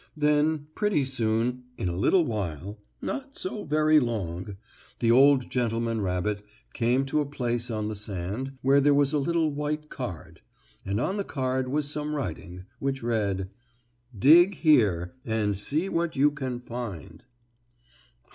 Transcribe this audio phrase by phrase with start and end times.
[0.17, 4.57] Then, pretty soon, in a little while, not so very long,
[4.97, 6.43] the old gentleman rabbit
[6.73, 10.41] came to a place on the sand where there was a little white card.
[10.83, 13.51] And on the card was some writing, which read:
[14.17, 17.23] "DIG HERE AND SEE WHAT YOU CAN FIND."